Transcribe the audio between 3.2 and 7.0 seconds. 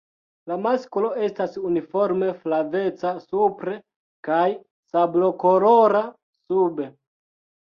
supre kaj sablokolora sube.